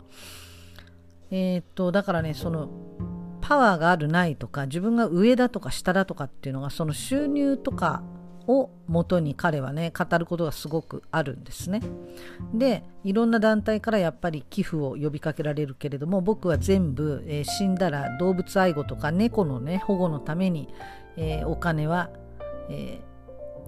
[1.30, 2.68] えー、っとだからねその
[3.40, 8.02] パワーがあるないとか自分が上だとか下だとかっていうのがその収入とか
[8.46, 11.80] をもとに彼はね語ることがすごくあるんですね。
[12.52, 20.68] でいろんな団体からやっぱり寄付を呼びかけられるけれども僕は全部、えー、死んだら動物愛護とか猫のね保護のために、
[21.16, 22.10] えー、お金は、
[22.68, 23.00] え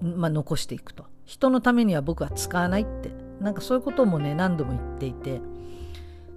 [0.01, 3.11] ー、まあ、残していくと人のためには僕は使わないって
[3.41, 5.41] なんかそういうこともね何度も言っていて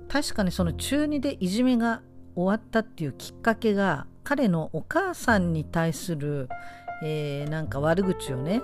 [0.08, 2.02] 確かにその中2でいじめが
[2.34, 6.48] 終わったっていうきっかけが彼のお母さんに対する
[7.02, 8.62] えー、なんか悪口をね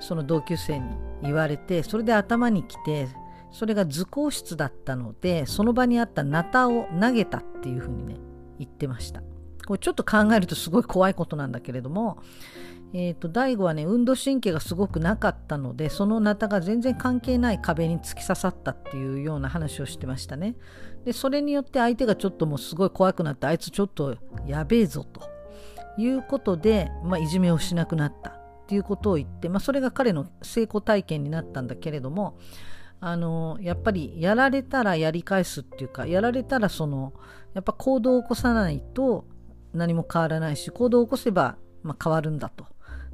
[0.00, 3.08] その同級生に言われてそれで頭にきて
[3.50, 8.16] それが図工室だったのでその場にあったナタを投げたっていうふうにね
[8.58, 9.22] 言ってました。
[9.66, 12.18] これちょっと考えるとすごい怖いことなんだけれども
[12.96, 20.54] えーと、大悟はね運動神経がすごくなかったのでそのナタが全然関係ない壁に突き刺さったっていうような話をしてましたね。
[21.04, 24.16] でそれによって相手がちょっともうすごい怖くなってあいつちょっと
[24.46, 25.33] やべえぞと。
[25.98, 32.38] いうことで、まあ、いじめをしなくなったっていうことを言って、まあ、それが彼の成功体験になったんだけれども
[33.00, 37.12] あのやっぱりやられたらやり返すっていうかやられたらその
[37.52, 39.26] やっぱ行動を起こさないと
[39.74, 42.66] 何も変わらないし行動を起こせば、まあ、変わるんだと。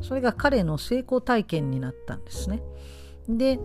[0.03, 2.63] それが彼の成功体験になったんですね。
[3.29, 3.61] で、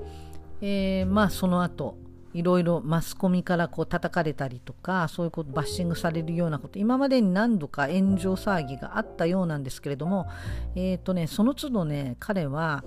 [0.61, 1.97] えー、まあその後
[2.35, 10.27] いろいろマスコミからこう叩かれたりとかそういうことバッシングされるようなこと今までに何度か炎上騒ぎがあったようなんですけれども、
[10.75, 12.83] えーとね、その都度ね彼は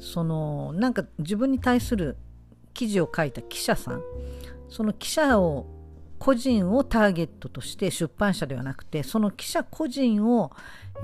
[0.00, 2.16] そのなんか自分に対する
[2.74, 4.02] 記事を書いた記者さん
[4.68, 5.66] その記者を
[6.18, 10.50] 個人をターゲットとして出版社ではなくてその記者個人を、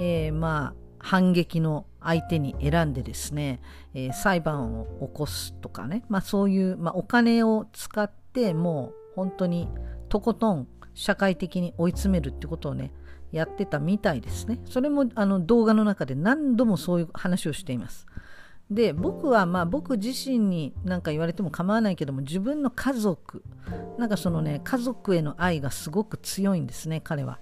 [0.01, 3.61] えー、まあ反撃の相手に選んでですね、
[3.95, 9.69] えー、裁判を起こすとかね、まあ、そういう、まあ、お金を使ってもう本当に
[10.09, 12.93] とことん社会的に追い詰めるってことをね
[13.33, 14.61] やってたみたいですね。
[14.65, 18.07] それもあの動画の中で何度もそういう話をしています。
[18.71, 23.43] で僕はまあ僕自身に何か言われても構わないけども自分の家族
[23.99, 27.41] なんかそのね家族への愛がすごく強いんですね彼は。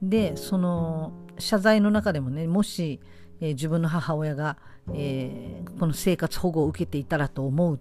[0.00, 3.00] でその謝罪の中でもねもし、
[3.42, 4.56] えー、自分の母親が、
[4.94, 7.78] えー、この生活保護を受けていたらと思う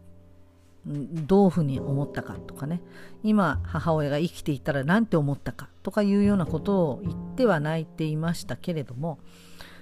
[0.85, 2.81] どういうふうに思ったかとかね。
[3.23, 9.19] 今母親が生きていたら何て思ったかとかいうようなことを言っては泣いていましたけれども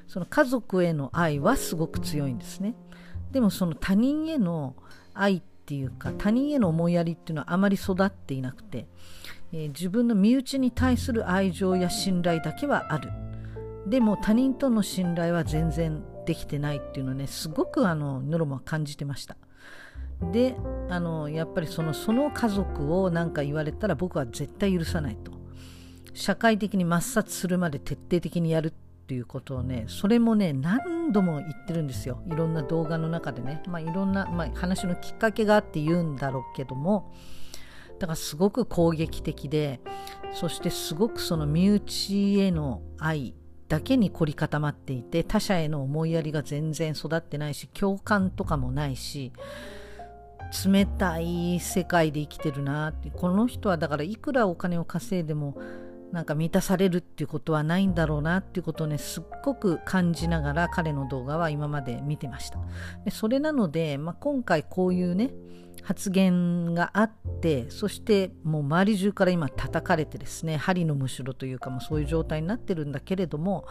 [0.07, 2.75] その家族への愛はすごく強いんですね。
[3.31, 4.75] でもその他人への
[5.13, 8.85] 愛っていうか他人への思いやりっていうのはあまり育っていなくて
[9.51, 13.09] えー、自分の身内に対する愛情や信頼だけはある。
[13.87, 19.37] でも他人との信頼は全然できてないっていうのねすごくあのノロモは感じてました。
[20.31, 20.55] で
[20.89, 25.31] あのやっぱりそのその家族を何か言われたら僕は絶対許さないと。
[26.13, 28.71] 社会的に抹殺するまで徹底的にやるっ
[29.07, 32.21] ていうことをねそれもね何度も言ってるんですよ。
[32.27, 33.63] いろんな動画の中でね。
[33.67, 37.13] まあいろんな、まあ、話のきっかけがあって言うんだろうけども。
[37.99, 39.81] だからすごく攻撃的で
[40.33, 43.33] そしてすごくその身内への愛
[43.69, 49.31] だけに凝り固まっていて他者への思いやりが全然育ってないし共感とかもないし
[50.65, 53.11] 冷たい世界で生きてるなって。
[53.11, 55.55] この人はだからいくらお金を稼いでも
[56.11, 62.57] なんか満たされるっていうことはないんだろうなっていうことをねすっごく感じながら彼の動画は今まで見てました。
[63.05, 65.29] でそれなので、まあ、今回こういうね
[65.83, 67.11] 発言があっ
[67.41, 73.65] てそしてもう周り中から今叩かれてですね針のむしろというかもうそういう状態になってるんだけれども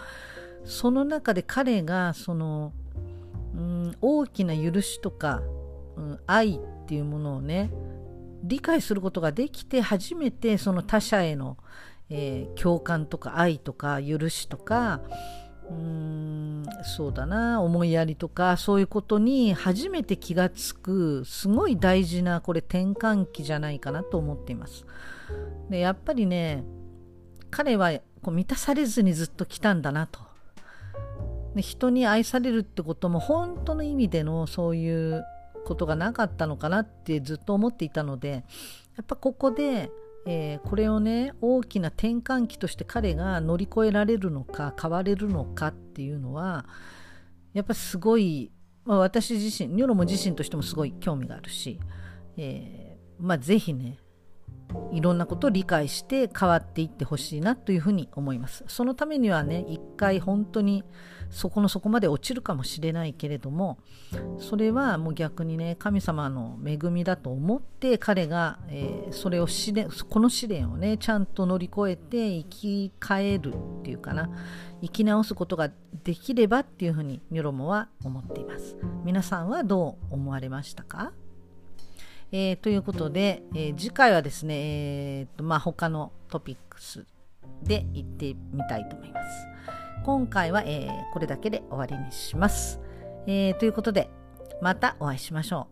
[0.65, 2.73] その中で彼がその、
[3.55, 5.43] うん、大きな許しとか、
[5.97, 7.71] うん、愛っていうものをね
[8.43, 11.57] 理解することができて初めてその他者への、
[12.11, 15.01] えー、共感とか愛とか許しとか
[15.71, 24.87] うーんそうだな思いやりとかそういうことに初めて気がつくすごい大事なこれ転換期じゃないかなと思っています。
[25.71, 26.65] でやっぱりね
[27.51, 27.93] 彼は
[28.23, 30.21] こう満たされずにずっと来たんだなと。
[31.57, 35.25] 人に愛されるってことも本当の意味でのそういう
[35.65, 38.45] ことがなかったのかなってずっと思っていたので
[38.97, 39.91] やっぱここで、
[40.27, 46.67] えー、これをね大きな転換期として彼が乗り越えられるのか変われるのかっていうのは
[47.55, 48.53] やっぱすごい、
[48.85, 51.81] まあ、私自身ニョロも自身としてもすごい興味があるし、
[52.37, 53.99] えー、まあ是非ね
[54.93, 58.65] いろんなことを理解して変わっていってほしいなというふうに思います。
[58.69, 60.85] そのためにはね一回本当に
[61.31, 63.79] そこの底まで落ちるかもしれないけれども
[64.39, 74.31] それはもう逆にね神様の恵みだと思って彼が、えー、それを試練この試練をねちゃんと乗り越えて生き返るっていうかな
[74.81, 75.71] 生き直すことが
[76.03, 81.13] できればっていうふうにニョロモは思っています皆さんはどう思われましたか？
[82.31, 84.55] えー、ということで、えー、次回はですね、
[85.21, 87.07] えーとまあ、他のトピックス
[87.63, 89.47] で行ってみたいと思います。
[90.05, 92.81] 今回は、えー、これだけで終わりにします。
[93.27, 94.11] えー、ということで、
[94.61, 95.69] またお会いしましょ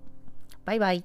[0.52, 0.57] う。
[0.64, 1.04] バイバイ。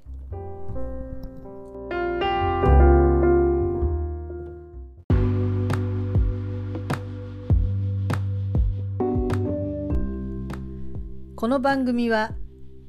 [11.35, 12.31] この番組は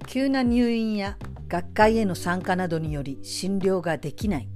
[0.07, 1.17] 急な入院や
[1.53, 4.49] 学会への参加などにより診療ができない。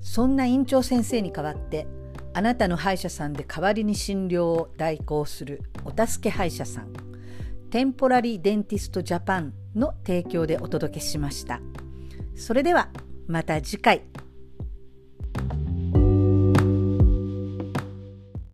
[0.00, 1.88] そんな院長先生に代わって
[2.34, 6.92] あなたの歯医者さんで代わりに診療を代行するお助け歯医者さん
[7.70, 11.60] テンポラリーデンティストジャパンの提供でお届けしました。
[12.36, 12.90] それでは
[13.26, 14.02] また次回。